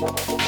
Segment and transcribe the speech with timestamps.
[0.00, 0.40] Thank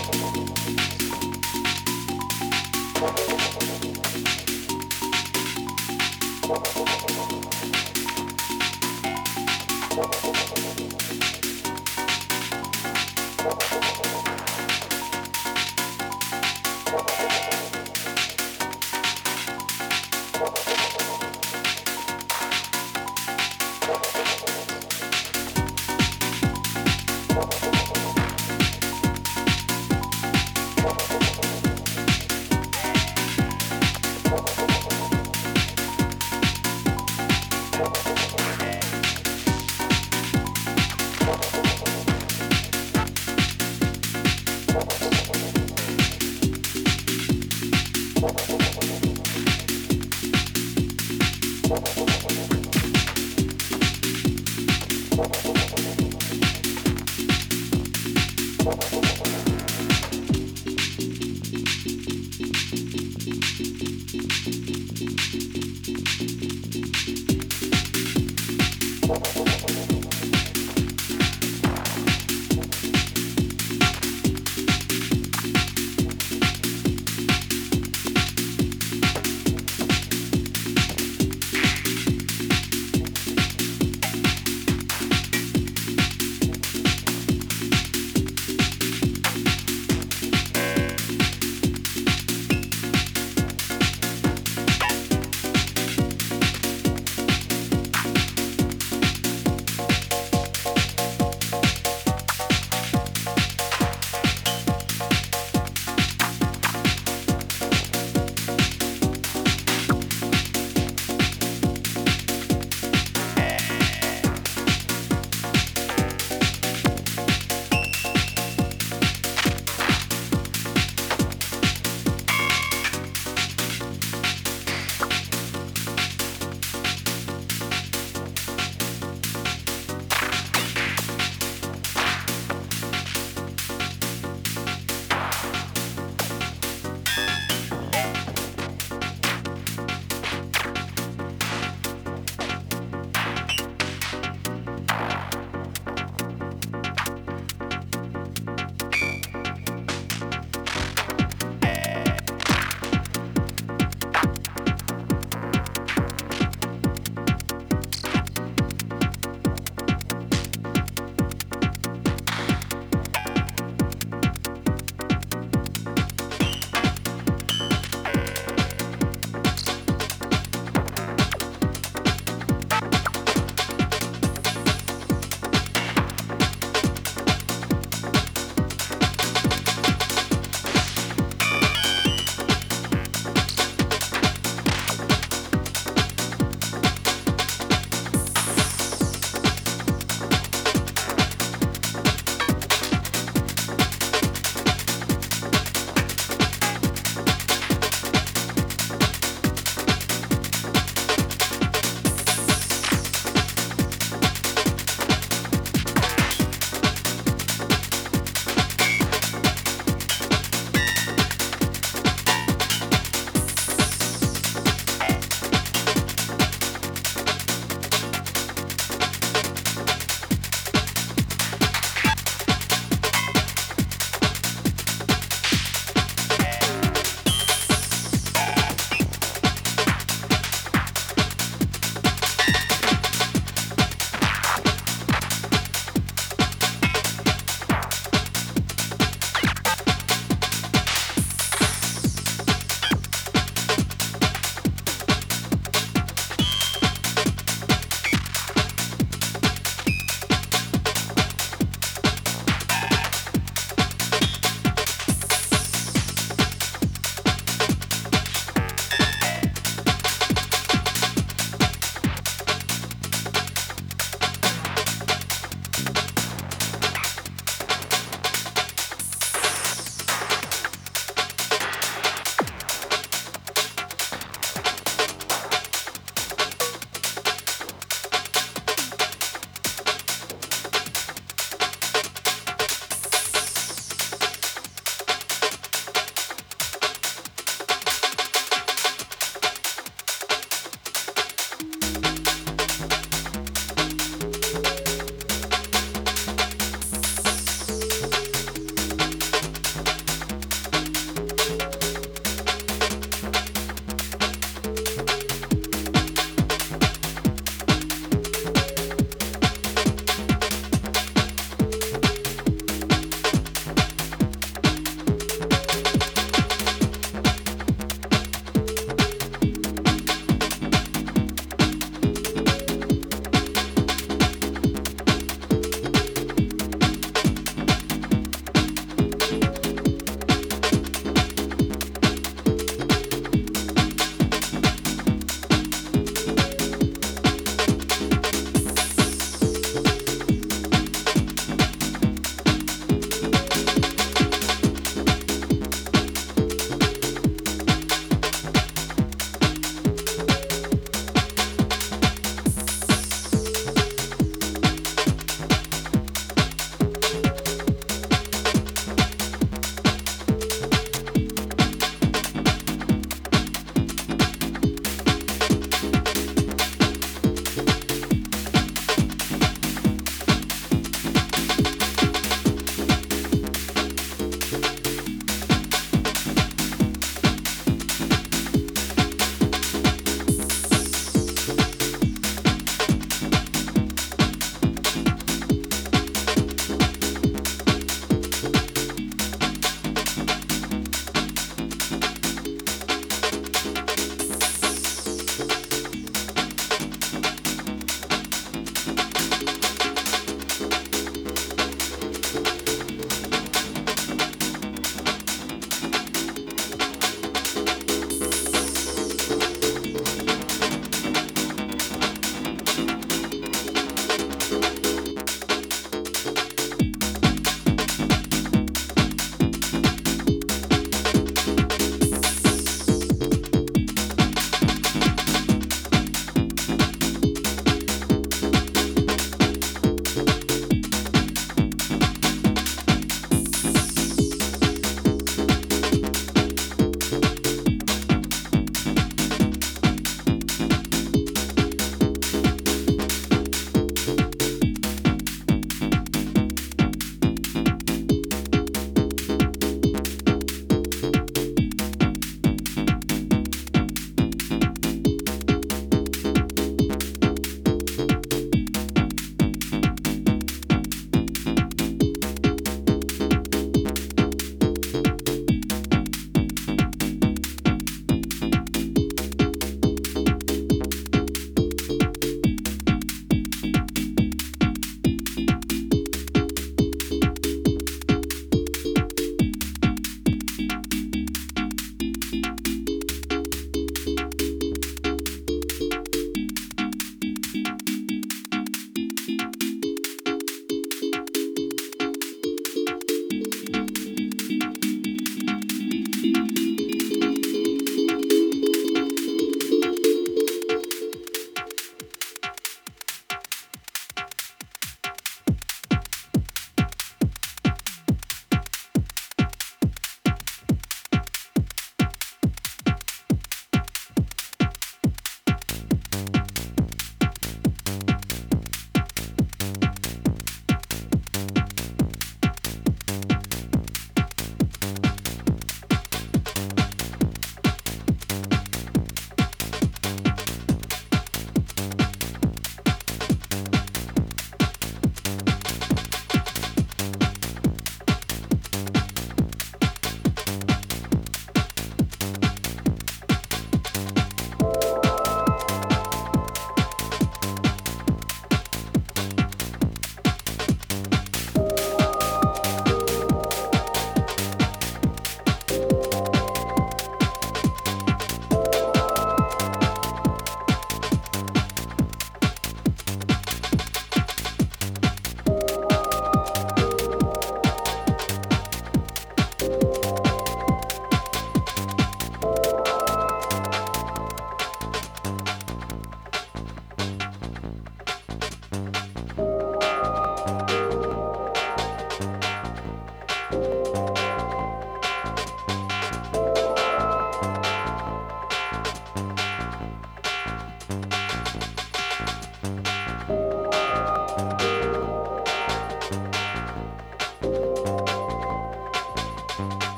[599.59, 599.92] you